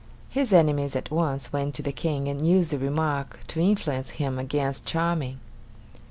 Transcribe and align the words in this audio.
His 0.31 0.51
enemies 0.51 0.95
at 0.95 1.11
once 1.11 1.53
went 1.53 1.75
to 1.75 1.83
the 1.83 1.91
King 1.91 2.27
and 2.27 2.43
used 2.43 2.71
the 2.71 2.79
remark 2.79 3.41
to 3.45 3.59
influence 3.61 4.09
him 4.17 4.39
against 4.39 4.83
Charming. 4.87 5.39